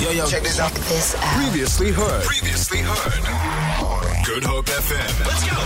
[0.00, 0.26] Yo, yo.
[0.26, 0.70] Check this out.
[0.72, 1.22] This out.
[1.42, 2.22] Previously heard.
[2.22, 4.24] Previously heard.
[4.24, 5.26] Good Hope FM.
[5.26, 5.56] Let's go.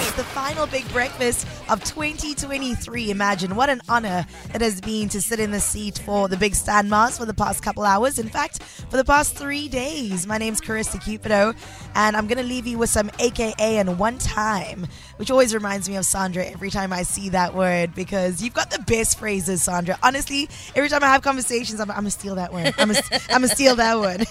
[0.00, 3.10] It's the final big breakfast of 2023.
[3.10, 6.54] Imagine what an honor it has been to sit in the seat for the big
[6.54, 8.18] Stan Mars for the past couple hours.
[8.18, 10.26] In fact, for the past three days.
[10.26, 11.56] My name's Carissa Cupido,
[11.94, 15.88] and I'm going to leave you with some AKA and one time, which always reminds
[15.88, 19.62] me of Sandra every time I see that word because you've got the best phrases,
[19.62, 19.98] Sandra.
[20.02, 22.66] Honestly, every time I have conversations, I'm, I'm going to steal that one.
[22.78, 24.24] I'm going to steal that one.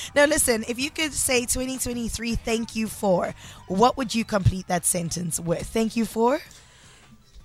[0.14, 3.34] now, listen, if you could say 2023, thank you for,
[3.68, 5.66] what would you complete that sentence with?
[5.66, 6.40] Thank you for?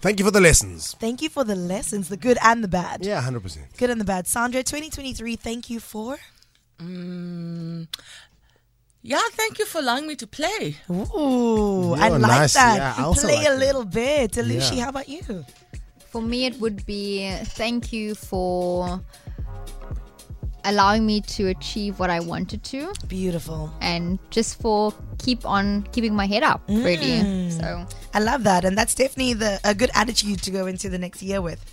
[0.01, 0.95] Thank you for the lessons.
[0.99, 3.05] Thank you for the lessons, the good and the bad.
[3.05, 3.77] Yeah, 100%.
[3.77, 4.27] Good and the bad.
[4.27, 6.17] Sandra, 2023, thank you for?
[6.79, 7.87] Mm,
[9.03, 10.77] yeah, thank you for allowing me to play.
[10.89, 12.53] Ooh, I You're like nice.
[12.55, 12.75] that.
[12.77, 13.59] Yeah, I also Play like a that.
[13.59, 14.31] little bit.
[14.33, 14.83] Alushi, Yeah.
[14.85, 15.45] how about you?
[16.09, 19.01] For me, it would be thank you for
[20.65, 23.71] allowing me to achieve what I wanted to Beautiful.
[23.81, 27.19] and just for keep on keeping my head up, really.
[27.21, 27.51] Mm.
[27.59, 28.65] So, I love that.
[28.65, 31.63] And that's definitely the a good attitude to go into the next year with.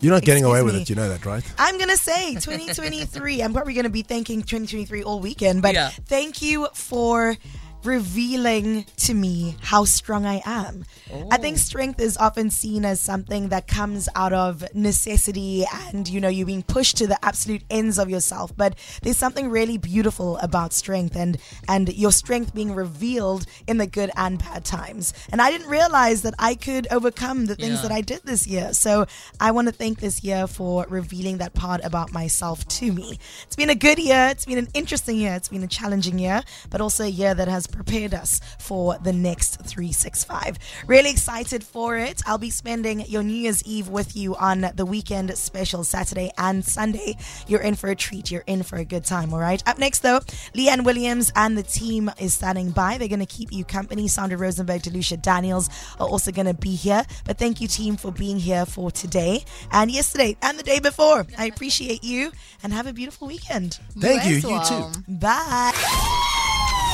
[0.00, 1.44] You're not getting Excuse away with it, you know that, right?
[1.58, 3.42] I'm going to say 2023.
[3.42, 5.90] I'm probably going to be thanking 2023 all weekend, but Yeah.
[6.06, 7.36] thank you for
[7.84, 10.84] revealing to me how strong I am.
[11.30, 11.58] I think oh.
[11.58, 16.44] strength is often seen as something that comes out of necessity and you know you
[16.46, 21.16] being pushed to the absolute ends of yourself, but there's something really beautiful about strength
[21.16, 25.12] and and your strength being revealed in the good and bad times.
[25.32, 27.82] And I didn't realize that I could overcome the things Yeah.
[27.82, 28.72] that I did this year.
[28.74, 29.06] So
[29.40, 33.18] I want to thank this year for revealing that part about myself to me.
[33.44, 34.28] It's been a good year.
[34.30, 35.34] It's been an interesting year.
[35.34, 39.12] It's been a challenging year, but also a year that has prepared us for the
[39.12, 40.58] next 365.
[40.86, 42.20] Really excited for it.
[42.26, 46.64] I'll be spending your New Year's Eve with you on the weekend special Saturday and
[46.64, 47.16] Sunday.
[47.46, 48.30] You're in for a treat.
[48.30, 49.62] You're in for a good time, all right?
[49.66, 50.20] Up next, though,
[50.54, 52.98] Leanne Williams and the team is standing by.
[52.98, 54.08] They're going to keep you company.
[54.08, 57.04] Sandra Rosenberg, Delucia Daniels are also going to be here.
[57.24, 61.26] But thank you, team, for being here for today and yesterday and the day before.
[61.38, 62.32] I appreciate you
[62.62, 63.78] and have a beautiful weekend.
[63.98, 64.90] Thank you, as you well.
[64.92, 65.00] too.
[65.08, 66.16] Bye.